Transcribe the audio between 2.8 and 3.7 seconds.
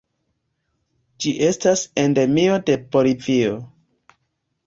Bolivio.